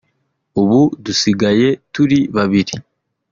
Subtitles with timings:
[0.61, 2.73] ubu dusigaye turi babiri